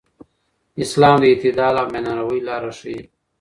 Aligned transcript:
اسلام 0.83 1.15
د 1.21 1.23
اعتدال 1.31 1.73
او 1.81 1.87
میانه 1.93 2.13
روی 2.19 2.39
لاره 2.47 2.71
ښيي. 2.79 3.01